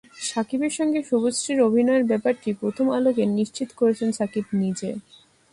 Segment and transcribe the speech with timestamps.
[0.21, 4.89] শাকিবের সঙ্গে শুভশ্রীর অভিনয়ের ব্যাপারটি প্রথম আলোকে নিশ্চিত করেছেন শাকিব নিজে।